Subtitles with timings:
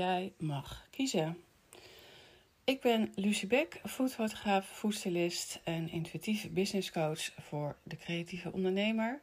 [0.00, 1.36] jij mag kiezen.
[2.64, 9.20] Ik ben Lucie Beck, foodfotograaf, foodstylist en intuïtief business coach voor de creatieve ondernemer.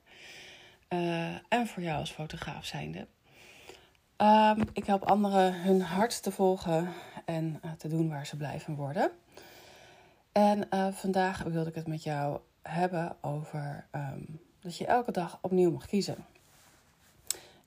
[0.90, 3.08] Uh, en voor jou als fotograaf zijnde.
[4.18, 6.94] Um, ik help anderen hun hart te volgen
[7.26, 9.12] en uh, te doen waar ze blij van worden.
[10.32, 15.40] En uh, vandaag wilde ik het met jou hebben over um, dat je elke dag
[15.42, 16.26] opnieuw mag kiezen.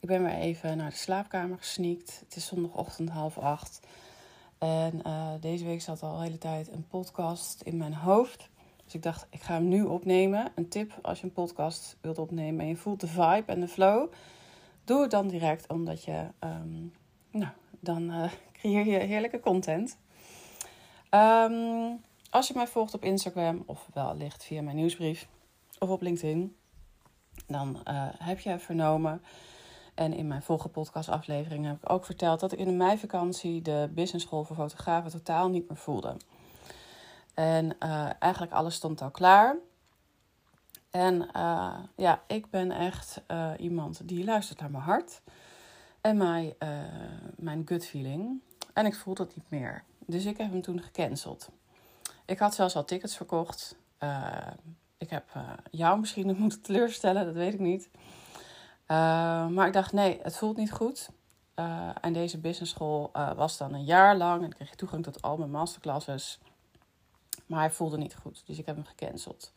[0.00, 2.20] Ik ben weer even naar de slaapkamer gesneakt.
[2.24, 3.80] Het is zondagochtend half acht.
[4.59, 8.48] En uh, deze week zat al de hele tijd een podcast in mijn hoofd.
[8.84, 10.52] Dus ik dacht, ik ga hem nu opnemen.
[10.54, 13.68] Een tip als je een podcast wilt opnemen en je voelt de vibe en de
[13.68, 14.12] flow.
[14.84, 16.92] Doe het dan direct, omdat je, um,
[17.30, 19.98] nou, dan uh, creëer je heerlijke content.
[21.10, 25.28] Um, als je mij volgt op Instagram of wellicht via mijn nieuwsbrief
[25.78, 26.56] of op LinkedIn,
[27.46, 29.23] dan uh, heb je vernomen.
[29.95, 33.91] En in mijn volgende podcastaflevering heb ik ook verteld dat ik in de meivakantie de
[33.95, 36.16] business school voor fotografen totaal niet meer voelde.
[37.35, 39.57] En uh, eigenlijk alles stond al klaar.
[40.91, 45.21] En uh, ja, ik ben echt uh, iemand die luistert naar mijn hart
[46.01, 46.55] en mijn,
[47.37, 48.41] mijn gut feeling.
[48.73, 49.85] En ik voelde het niet meer.
[50.07, 51.49] Dus ik heb hem toen gecanceld.
[52.24, 53.77] Ik had zelfs al tickets verkocht.
[54.99, 55.24] ik heb
[55.71, 57.91] jou misschien moeten teleurstellen, dat weet ik niet.
[59.55, 61.09] Maar ik dacht, nee, het voelt niet goed.
[62.01, 64.43] en deze business school was dan een jaar lang.
[64.43, 66.41] En ik kreeg toegang tot al mijn masterclasses.
[67.47, 69.53] Maar hij voelde niet goed, dus ik heb hem gecanceld.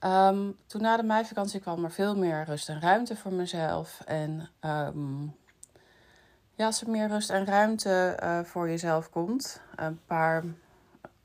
[0.00, 4.00] Um, toen na de meivakantie kwam er veel meer rust en ruimte voor mezelf.
[4.04, 5.36] En um,
[6.54, 10.44] ja, als er meer rust en ruimte voor jezelf komt, een paar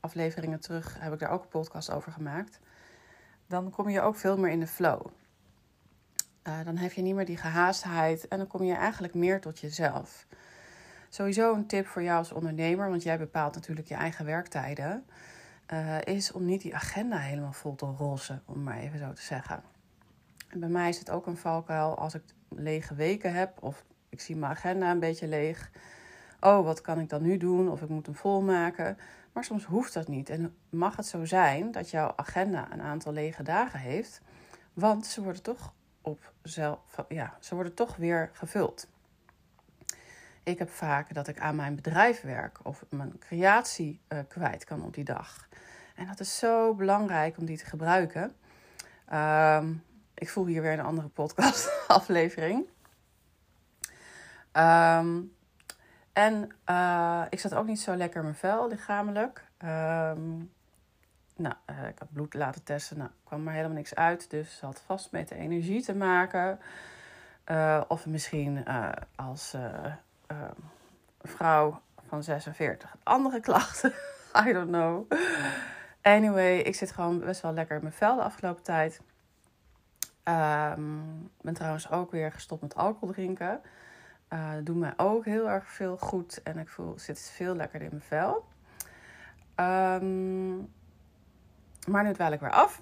[0.00, 2.60] afleveringen terug heb ik daar ook een podcast over gemaakt.
[3.46, 5.06] Dan kom je ook veel meer in de flow.
[6.48, 9.60] Uh, dan heb je niet meer die gehaastheid en dan kom je eigenlijk meer tot
[9.60, 10.26] jezelf.
[11.08, 15.04] Sowieso een tip voor jou als ondernemer, want jij bepaalt natuurlijk je eigen werktijden
[15.72, 19.22] uh, is om niet die agenda helemaal vol te rossen, om maar even zo te
[19.22, 19.62] zeggen.
[20.48, 24.20] En bij mij is het ook een valkuil als ik lege weken heb of ik
[24.20, 25.70] zie mijn agenda een beetje leeg.
[26.40, 27.70] Oh, wat kan ik dan nu doen?
[27.70, 28.98] Of ik moet hem volmaken.
[29.32, 30.30] Maar soms hoeft dat niet.
[30.30, 34.20] En mag het zo zijn dat jouw agenda een aantal lege dagen heeft,
[34.72, 36.78] want ze worden toch op zelf,
[37.08, 38.88] ja, ze worden toch weer gevuld.
[40.42, 44.84] Ik heb vaak dat ik aan mijn bedrijf werk of mijn creatie uh, kwijt kan
[44.84, 45.48] op die dag.
[45.94, 48.34] En dat is zo belangrijk om die te gebruiken.
[49.12, 49.84] Um,
[50.14, 52.66] ik voel hier weer een andere podcast-aflevering.
[54.52, 55.32] Um,
[56.12, 59.44] en uh, ik zat ook niet zo lekker in mijn vel, lichamelijk.
[59.64, 60.52] Um,
[61.40, 62.98] nou, uh, ik had bloed laten testen.
[62.98, 64.30] Nou, kwam er helemaal niks uit.
[64.30, 66.58] Dus het had vast met de energie te maken.
[67.46, 68.64] Uh, of misschien
[69.16, 69.56] als
[71.22, 73.92] vrouw van 46 andere klachten.
[74.46, 75.10] I don't know.
[76.02, 79.00] Anyway, ik zit gewoon best wel lekker in mijn vel de afgelopen tijd.
[80.24, 83.60] Um, ben trouwens ook weer gestopt met alcohol drinken.
[84.32, 87.94] Uh, doet mij ook heel erg veel goed en ik voel, zit veel lekkerder in
[87.94, 88.44] mijn vel.
[89.56, 90.72] Um,
[91.88, 92.80] maar nu dwaal ik weer af.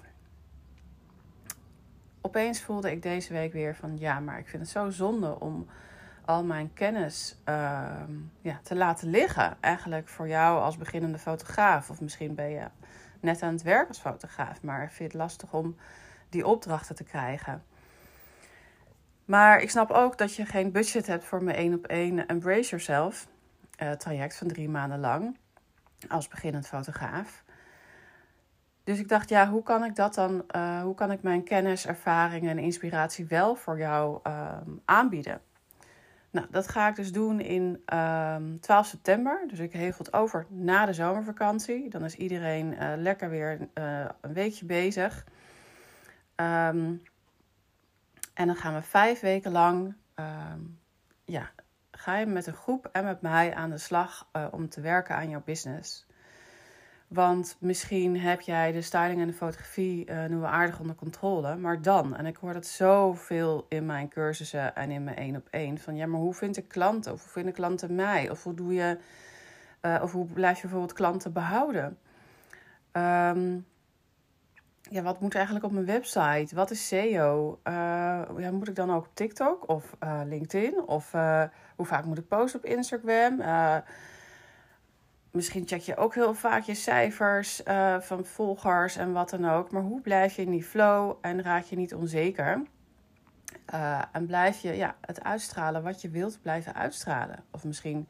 [2.21, 5.67] Opeens voelde ik deze week weer van ja, maar ik vind het zo zonde om
[6.25, 7.89] al mijn kennis uh,
[8.41, 9.57] ja, te laten liggen.
[9.59, 11.89] Eigenlijk voor jou als beginnende fotograaf.
[11.89, 12.67] Of misschien ben je
[13.19, 15.75] net aan het werk als fotograaf, maar vind je het lastig om
[16.29, 17.63] die opdrachten te krijgen.
[19.25, 22.69] Maar ik snap ook dat je geen budget hebt voor mijn één op één Embrace
[22.69, 23.27] Yourself
[23.81, 25.37] uh, traject van drie maanden lang
[26.07, 27.43] als beginnend fotograaf.
[28.83, 31.87] Dus ik dacht, ja, hoe kan ik dat dan, uh, hoe kan ik mijn kennis,
[31.87, 35.41] ervaringen en inspiratie wel voor jou uh, aanbieden?
[36.31, 39.43] Nou, dat ga ik dus doen in um, ehm, 12 september.
[39.47, 41.89] Dus ik hevel het over na de zomervakantie.
[41.89, 45.25] Dan is iedereen uh, lekker weer uh, een weekje bezig.
[46.35, 47.01] Um,
[48.33, 49.95] en dan gaan we vijf weken lang,
[51.25, 51.51] ja,
[51.91, 55.29] ga je met een groep en met mij aan de slag om te werken aan
[55.29, 56.07] jouw business.
[57.09, 61.55] Want misschien heb jij de styling en de fotografie uh, nu wel aardig onder controle.
[61.55, 65.47] Maar dan, en ik hoor dat zoveel in mijn cursussen en in mijn één op
[65.49, 65.77] één.
[65.77, 67.13] Van ja, maar hoe vind ik klanten?
[67.13, 68.29] Of hoe vinden klanten mij?
[68.29, 68.97] Of hoe doe je,
[69.81, 71.97] uh, of hoe blijf je bijvoorbeeld klanten behouden?
[72.91, 73.65] Um,
[74.81, 76.55] ja, wat moet eigenlijk op mijn website?
[76.55, 77.59] Wat is SEO?
[77.63, 77.73] Uh,
[78.37, 79.95] ja, moet ik dan ook op TikTok of
[80.25, 80.81] LinkedIn?
[80.81, 81.11] Of
[81.75, 83.41] hoe vaak moet ik posten op Instagram?
[85.31, 89.71] Misschien check je ook heel vaak je cijfers uh, van volgers en wat dan ook.
[89.71, 92.61] Maar hoe blijf je in die flow en raak je niet onzeker?
[93.73, 97.43] Uh, en blijf je ja, het uitstralen wat je wilt blijven uitstralen.
[97.51, 98.07] Of misschien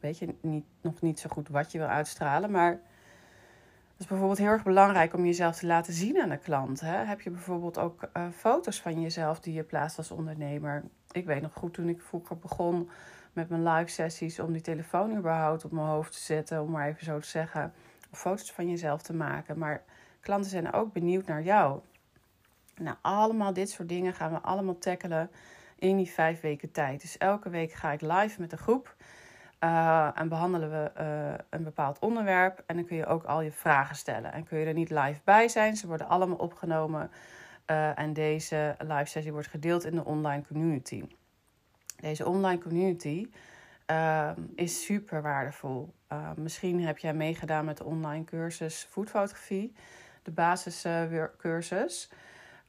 [0.00, 2.50] weet je niet, nog niet zo goed wat je wil uitstralen.
[2.50, 6.80] Maar het is bijvoorbeeld heel erg belangrijk om jezelf te laten zien aan de klant.
[6.80, 6.96] Hè?
[6.96, 10.84] Heb je bijvoorbeeld ook uh, foto's van jezelf die je plaatst als ondernemer?
[11.10, 12.90] Ik weet nog goed toen ik vroeger begon
[13.32, 16.88] met mijn live sessies om die telefoon überhaupt op mijn hoofd te zetten, om maar
[16.88, 17.72] even zo te zeggen,
[18.10, 19.58] foto's van jezelf te maken.
[19.58, 19.82] Maar
[20.20, 21.80] klanten zijn ook benieuwd naar jou.
[22.76, 25.30] Nou, allemaal dit soort dingen gaan we allemaal tackelen
[25.78, 27.00] in die vijf weken tijd.
[27.00, 28.94] Dus elke week ga ik live met een groep.
[29.60, 32.62] Uh, en behandelen we uh, een bepaald onderwerp.
[32.66, 34.32] En dan kun je ook al je vragen stellen.
[34.32, 35.76] En kun je er niet live bij zijn.
[35.76, 37.10] Ze worden allemaal opgenomen.
[37.66, 41.04] Uh, en deze live sessie wordt gedeeld in de online community.
[42.02, 43.30] Deze online community
[44.54, 45.94] is super waardevol.
[46.36, 49.72] misschien heb jij meegedaan met de online cursus voetfotografie.
[50.22, 52.10] De basiscursus.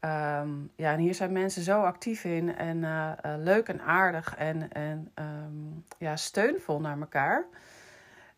[0.01, 4.35] Um, ja, en hier zijn mensen zo actief in en uh, uh, leuk en aardig
[4.35, 5.11] en, en
[5.97, 7.45] ja, steunvol naar elkaar.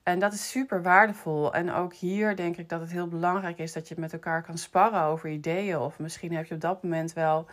[0.03, 1.53] En dat is super waardevol.
[1.53, 4.57] En ook hier denk ik dat het heel belangrijk is dat je met elkaar kan
[4.57, 5.79] sparren over ideeën.
[5.79, 7.47] Of misschien heb je op dat moment wel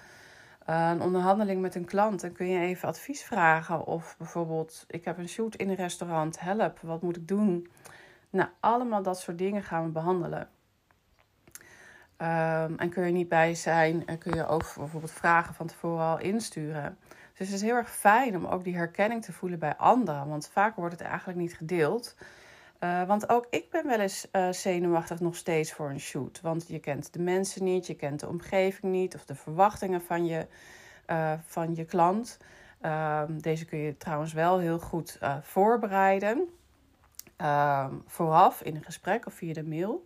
[0.66, 3.86] een onderhandeling met een klant en kun je even advies vragen.
[3.86, 7.68] Of bijvoorbeeld, ik heb een shoot in een restaurant, help, wat moet ik doen?
[8.30, 10.48] Nou, allemaal dat soort dingen gaan we behandelen.
[12.18, 16.04] Um, en kun je niet bij zijn en kun je ook bijvoorbeeld vragen van tevoren
[16.04, 16.98] al insturen.
[17.34, 20.28] Dus het is heel erg fijn om ook die herkenning te voelen bij anderen.
[20.28, 22.16] Want vaak wordt het eigenlijk niet gedeeld.
[22.84, 26.40] Uh, want ook ik ben wel eens uh, zenuwachtig nog steeds voor een shoot.
[26.40, 30.26] Want je kent de mensen niet, je kent de omgeving niet of de verwachtingen van
[30.26, 30.46] je,
[31.10, 32.38] uh, van je klant.
[32.80, 36.48] Ehm, deze kun je trouwens wel heel goed voorbereiden.
[37.36, 40.04] Ehm, vooraf in een gesprek of via de mail.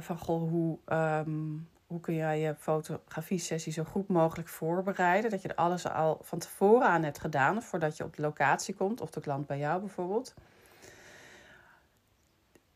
[0.00, 5.30] Van goh, hoe, um, hoe kun jij je fotografie-sessie zo goed mogelijk voorbereiden?
[5.30, 8.74] Dat je er alles al van tevoren aan hebt gedaan voordat je op de locatie
[8.74, 10.34] komt, of de klant bij jou bijvoorbeeld.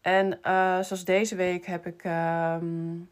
[0.08, 2.04] En uh, zoals deze week heb ik.
[2.04, 3.10] Um,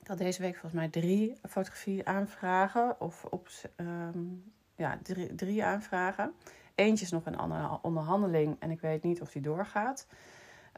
[0.00, 3.00] ik had deze week volgens mij drie fotografie-aanvragen.
[3.00, 6.32] Of op, um, ja, drie, drie aanvragen.
[6.74, 7.40] Eentje is nog een
[7.82, 10.06] onderhandeling en ik weet niet of die doorgaat.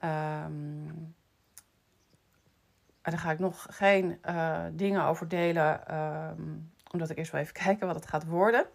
[0.04, 1.14] Um,
[3.02, 5.80] en daar ga ik nog geen uh, dingen over delen,
[6.92, 8.66] omdat ik eerst wel even kijken wat het gaat worden.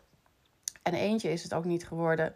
[0.83, 2.33] En eentje is het ook niet geworden,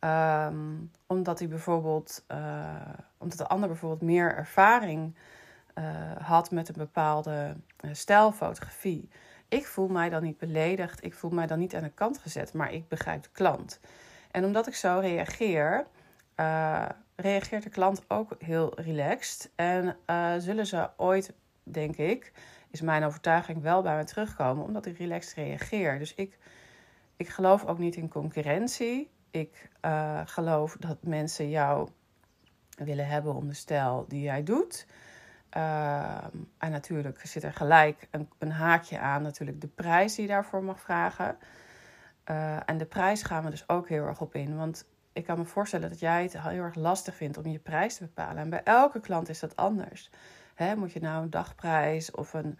[0.00, 2.74] um, omdat hij bijvoorbeeld, uh,
[3.18, 5.14] omdat de ander bijvoorbeeld meer ervaring
[5.74, 5.84] uh,
[6.20, 7.56] had met een bepaalde
[7.92, 9.08] stijl fotografie.
[9.48, 12.52] Ik voel mij dan niet beledigd, ik voel mij dan niet aan de kant gezet,
[12.52, 13.80] maar ik begrijp de klant.
[14.30, 15.86] En omdat ik zo reageer,
[17.16, 19.50] reageert de klant ook heel relaxed.
[19.54, 19.96] En
[20.38, 21.32] zullen ze ooit,
[21.62, 22.32] denk ik,
[22.70, 25.98] is mijn overtuiging wel bij me terugkomen, omdat ik relaxed reageer.
[25.98, 26.38] Dus ik,
[27.16, 29.10] ik geloof ook niet in concurrentie.
[29.30, 31.88] Ik uh, geloof dat mensen jou
[32.76, 34.86] willen hebben om de stijl die jij doet.
[35.56, 36.24] Uh,
[36.58, 40.64] en natuurlijk zit er gelijk een, een, haakje aan, natuurlijk de prijs die je daarvoor
[40.64, 41.36] mag vragen.
[42.30, 44.56] Uh, en de prijs gaan we dus ook heel erg op in.
[44.56, 47.96] Want ik kan me voorstellen dat jij het heel erg lastig vindt om je prijs
[47.96, 48.36] te bepalen.
[48.36, 50.10] En bij elke klant is dat anders.
[50.54, 52.58] Hè, moet je nou een dagprijs of een,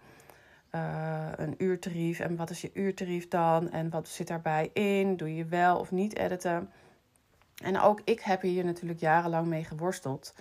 [0.75, 2.21] uh, een uurtarief?
[2.21, 3.71] En wat is je uurtarief dan?
[3.71, 5.17] En wat zit daarbij in?
[5.17, 6.71] Doe je wel of niet editen?
[7.63, 10.35] En ook ik heb hier natuurlijk jarenlang mee geworsteld.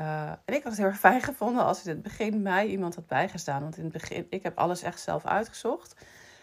[0.00, 2.94] Uh, en ik had het heel erg fijn gevonden als in het begin mij iemand
[2.94, 3.62] had bijgestaan.
[3.62, 5.96] Want in het begin, ik heb alles echt zelf uitgezocht.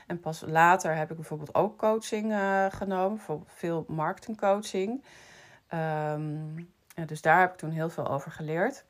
[0.07, 5.03] En pas later heb ik bijvoorbeeld ook coaching uh, genomen, voor veel marketingcoaching.
[6.99, 8.83] Ja, dus daar heb ik toen heel veel over geleerd.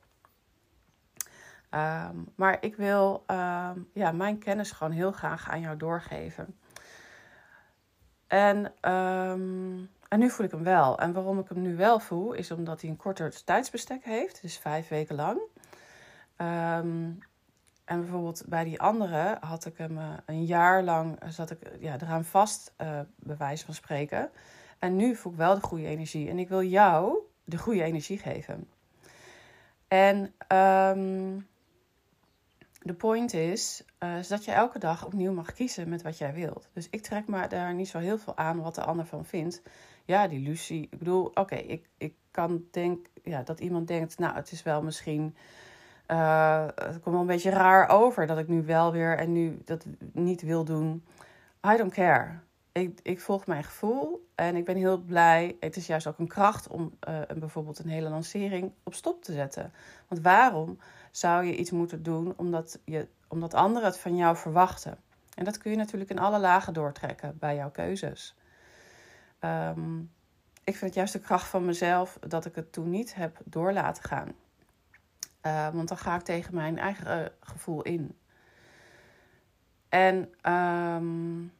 [1.74, 6.58] Um, maar ik wil um, ja, mijn kennis gewoon heel graag aan jou doorgeven.
[8.26, 8.72] En,
[10.08, 10.98] en nu voel ik hem wel.
[10.98, 14.58] En waarom ik hem nu wel voel, is omdat hij een korter tijdsbestek heeft, dus
[14.58, 15.40] vijf weken lang.
[17.90, 21.94] En bijvoorbeeld bij die andere had ik hem uh, een jaar lang, zat ik ja,
[22.00, 24.30] eraan vast, uh, bij wijze van spreken.
[24.78, 26.28] En nu voel ik wel de goede energie.
[26.28, 28.68] En ik wil jou de goede energie geven.
[29.88, 31.48] En um,
[32.82, 36.34] de point is, uh, is dat je elke dag opnieuw mag kiezen met wat jij
[36.34, 36.68] wilt.
[36.72, 39.62] Dus ik trek me daar niet zo heel veel aan wat de ander van vindt.
[40.04, 40.88] Ja, die Lucie.
[40.90, 44.82] Ik bedoel, oké, ik, ik kan denk, ja, dat iemand denkt, nou, het is wel
[44.82, 45.34] misschien
[46.10, 49.60] uh, het komt wel een beetje raar over dat ik nu wel weer en nu
[49.64, 51.04] dat niet wil doen.
[51.72, 52.40] I don't care.
[52.80, 55.56] Ik, ik volg mijn gevoel en ik ben heel blij.
[55.60, 59.32] Het is juist ook een kracht om uh, bijvoorbeeld een hele lancering op stop te
[59.32, 59.72] zetten.
[60.08, 60.78] Want waarom
[61.10, 64.98] zou je iets moeten doen omdat, je, omdat anderen het van jou verwachten?
[65.34, 68.36] En dat kun je natuurlijk in alle lagen doortrekken bij jouw keuzes.
[69.40, 70.10] Um,
[70.64, 73.72] ik vind het juist de kracht van mezelf dat ik het toen niet heb door
[73.72, 74.32] laten gaan.
[75.46, 78.18] Uh, want dan ga ik tegen mijn eigen gevoel in.
[79.88, 81.52] En um,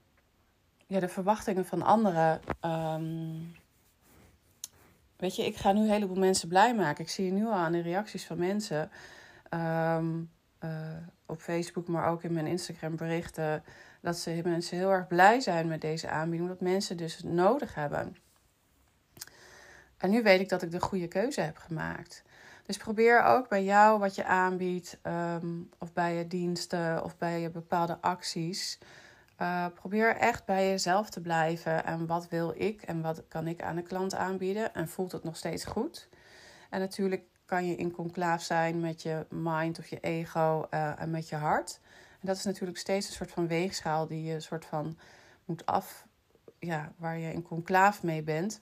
[0.91, 2.41] ja, de verwachtingen van anderen.
[2.65, 3.55] Um,
[5.17, 7.05] weet je, ik ga nu een heleboel mensen blij maken.
[7.05, 8.91] Ik zie nu al aan de reacties van mensen.
[9.55, 10.31] Um,
[10.65, 10.71] uh,
[11.27, 13.65] op Facebook, maar ook in mijn Instagram berichten.
[14.01, 16.51] Dat ze mensen heel erg blij zijn met deze aanbieding.
[16.51, 18.17] Dat mensen dus nodig hebben.
[19.97, 22.23] En nu weet ik dat ik de goede keuze heb gemaakt.
[22.67, 27.41] Dus probeer ook bij jou wat je aanbiedt, um, of bij je diensten of bij
[27.41, 28.79] je bepaalde acties.
[29.43, 31.85] Uh, probeer echt bij jezelf te blijven.
[31.85, 34.75] En wat wil ik en wat kan ik aan de klant aanbieden?
[34.75, 36.09] En voelt het nog steeds goed?
[36.71, 41.11] En natuurlijk kan je in conclaaf zijn met je mind of je ego uh, en
[41.11, 41.81] met je hart.
[42.21, 44.99] En dat is natuurlijk steeds een soort van weegschaal die je soort van
[45.45, 46.07] moet af,
[46.59, 48.61] ja, waar je in conclaaf mee bent.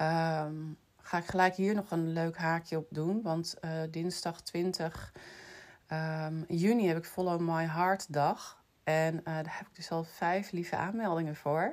[0.00, 3.22] Um, ga ik gelijk hier nog een leuk haakje op doen.
[3.22, 8.57] Want uh, dinsdag 20 um, ehm, juni heb ik Follow My Heart dag.
[8.88, 11.72] En uh, daar heb ik dus al vijf lieve aanmeldingen voor.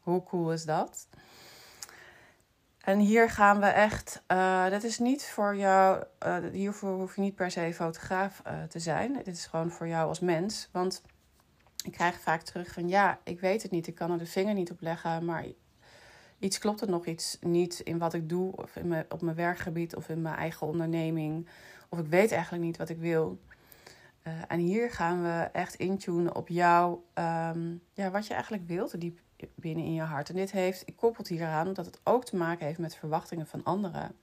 [0.00, 1.08] Hoe cool is dat?
[2.78, 4.22] En hier gaan we echt.
[4.28, 6.04] Uh, dat is niet voor jou.
[6.26, 9.12] Uh, hiervoor hoef je niet per se fotograaf te zijn.
[9.12, 10.68] Dit is gewoon voor jou als mens.
[10.72, 11.02] Want
[11.84, 13.86] ik krijg vaak terug van ja, ik weet het niet.
[13.86, 15.24] Ik kan er de vinger niet op leggen.
[15.24, 15.44] Maar
[16.38, 18.56] iets klopt er nog iets niet in wat ik doe.
[18.56, 21.48] Of in mijn, op mijn werkgebied of in mijn eigen onderneming.
[21.88, 23.38] Of ik weet eigenlijk niet wat ik wil.
[24.48, 26.98] En hier gaan we echt intunen op jou.
[27.14, 29.00] Um, ja, wat je eigenlijk wilt.
[29.00, 29.20] Diep
[29.54, 30.28] binnen in je hart.
[30.28, 33.46] En dit heeft, ik koppel hier aan dat het ook te maken heeft met verwachtingen
[33.46, 34.14] van anderen.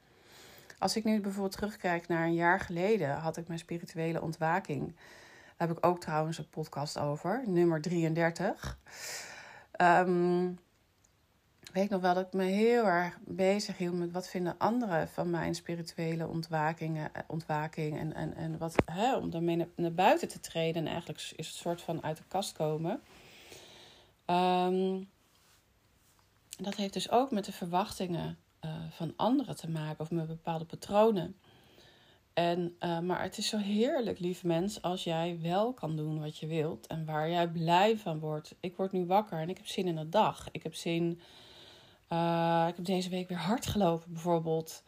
[0.79, 4.96] Als ik nu bijvoorbeeld terugkijk naar een jaar geleden, had ik mijn spirituele ontwaking.
[5.58, 8.77] Daar heb ik ook trouwens een podcast over, nummer 33.
[9.82, 10.60] Um,
[11.73, 15.29] weet nog wel dat ik me heel erg bezig hield met wat vinden anderen van
[15.29, 17.97] mijn spirituele ontwakingen, eh, ontwaking.
[17.99, 20.81] En, en, en wat, hè, om daarmee naar, buiten te treden.
[20.81, 23.01] En eigenlijk is het soort van uit de kast komen.
[24.25, 25.09] Um,
[26.57, 30.65] dat heeft dus ook met de verwachtingen uh, van anderen te maken of met bepaalde
[30.65, 31.35] patronen.
[32.33, 36.38] En, uh, maar het is zo heerlijk, lieve mens, als jij wel kan doen wat
[36.38, 38.55] je wilt en waar jij blij van wordt.
[38.59, 40.47] Ik word nu wakker en ik heb zin in de dag.
[40.51, 41.19] Ik heb zin.
[42.09, 44.83] Uh, ik heb deze week weer hard gelopen, bijvoorbeeld.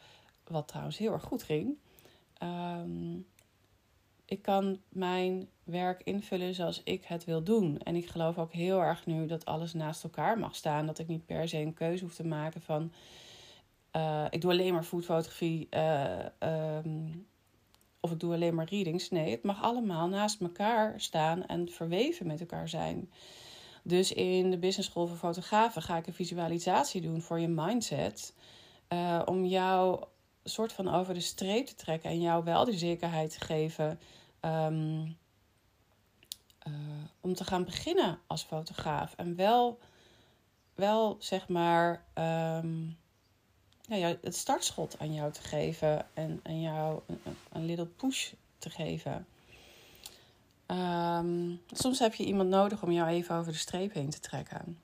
[0.47, 1.77] Wat trouwens heel erg goed ging.
[2.43, 3.27] Um,
[4.25, 7.79] ik kan mijn werk invullen zoals ik het wil doen.
[7.79, 10.85] En ik geloof ook heel erg nu dat alles naast elkaar mag staan.
[10.85, 12.91] Dat ik niet per se een keuze hoef te maken van...
[13.95, 17.27] Uh, ik doe alleen maar foodfotografie uh, um,
[17.99, 19.09] of ik doe alleen maar readings.
[19.09, 23.11] Nee, het mag allemaal naast elkaar staan en verweven met elkaar zijn.
[23.83, 28.33] Dus in de Business School voor Fotografen ga ik een visualisatie doen voor je mindset.
[28.89, 30.03] Uh, om jou
[30.43, 33.99] soort van over de streep te trekken en jou wel de zekerheid te geven
[34.41, 35.17] um,
[36.67, 36.73] uh,
[37.21, 39.13] om te gaan beginnen als fotograaf.
[39.17, 39.79] En wel,
[40.75, 42.03] wel zeg maar,
[42.63, 42.97] um,
[43.81, 47.19] ja, het startschot aan jou te geven en, en jou een,
[47.51, 49.27] een little push te geven.
[50.71, 54.77] Um, soms heb je iemand nodig om jou even over de streep heen te trekken.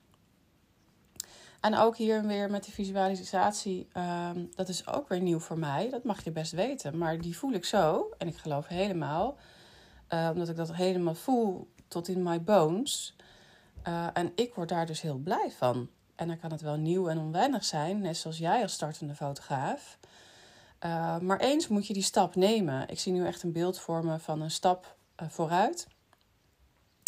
[1.60, 5.90] En ook hier weer met de visualisatie, um, dat is ook weer nieuw voor mij.
[5.90, 6.98] Dat mag je best weten.
[6.98, 9.36] Maar die voel ik zo, en ik geloof helemaal,
[10.08, 13.16] uh, omdat ik dat helemaal voel tot in my bones.
[13.88, 15.88] Uh, en ik word daar dus heel blij van.
[16.14, 19.98] En dan kan het wel nieuw en onwennig zijn, net zoals jij als startende fotograaf.
[20.84, 22.88] Uh, maar eens moet je die stap nemen.
[22.88, 24.96] Ik zie nu echt een beeld vormen van een stap
[25.28, 25.86] vooruit.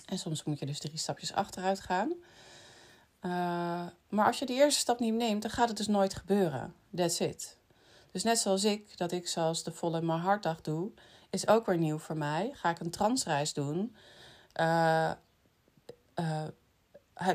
[0.06, 2.08] En soms moet je dus drie stapjes achteruit gaan.
[3.22, 6.74] Uh, maar als je die eerste stap niet neemt, dan gaat het dus nooit gebeuren.
[6.96, 7.56] That's it.
[8.12, 10.90] Dus net zoals ik, dat ik zoals de volle mijn hartdag doe,
[11.30, 12.50] is ook weer nieuw voor mij.
[12.54, 13.96] Ga ik een transreis doen,
[14.60, 15.12] uh,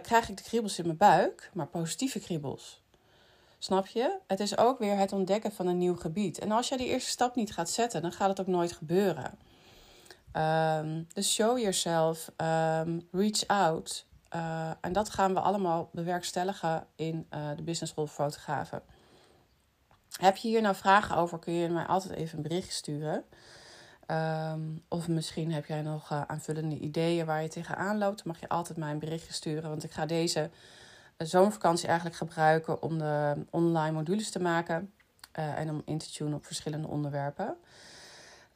[0.02, 2.84] krijg ik de kriebels in mijn buik, maar positieve kriebels.
[3.58, 4.18] Snap je?
[4.28, 6.40] Het is ook weer het ontdekken van een nieuw gebied.
[6.40, 9.38] En als je die eerste stap niet gaat zetten, dan gaat het ook nooit gebeuren.
[11.14, 14.06] Dus show yourself, um, reach out.
[14.36, 18.82] Uh, en dat gaan we allemaal bewerkstelligen in uh, de Business School Fotografen.
[20.20, 23.24] Heb je hier nou vragen over, kun je mij altijd even een bericht sturen.
[24.52, 28.24] Um, of misschien heb jij nog uh, aanvullende ideeën waar je tegenaan loopt.
[28.24, 29.70] Dan mag je altijd mij een berichtje sturen.
[29.70, 30.50] Want ik ga deze
[31.18, 34.94] zomervakantie eigenlijk gebruiken om de online modules te maken.
[35.32, 37.58] en om in te tunen op verschillende onderwerpen.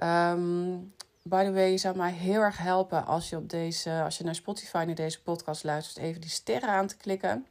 [0.03, 0.93] Um,
[1.29, 4.23] By the way, je zou mij heel erg helpen als je op deze, als je
[4.23, 7.45] naar Spotify naar deze podcast luistert, even die sterren aan te klikken.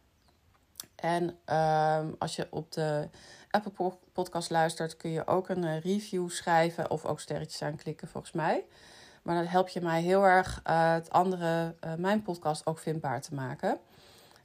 [0.95, 3.09] En ehm, als je op de
[3.51, 8.33] Apple Podcast luistert, kun je ook een eh, review schrijven of ook sterretjes aanklikken, volgens
[8.33, 8.65] mij.
[9.23, 13.21] Maar dan help je mij heel erg uh, het andere, uh, mijn podcast ook vindbaar
[13.21, 13.79] te maken.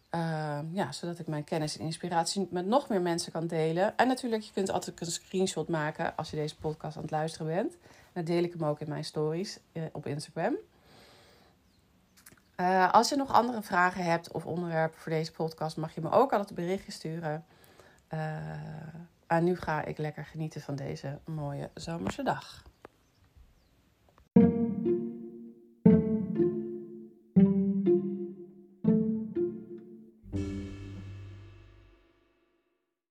[0.10, 3.98] Ehm, ja, zodat ik mijn kennis en inspiratie met nog meer mensen kan delen.
[3.98, 7.48] En natuurlijk, je kunt altijd een screenshot maken als je deze podcast aan het luisteren
[7.48, 7.78] bent.
[8.14, 9.60] Dan deel ik hem ook in mijn stories
[9.92, 10.56] op Instagram.
[12.58, 16.12] Uh, als je nog andere vragen hebt of onderwerpen voor deze podcast, mag je me
[16.12, 17.46] ook altijd een berichtje sturen.
[18.14, 18.20] Uh,
[19.28, 22.64] en nu ga ik lekker genieten van deze mooie zomerse dag.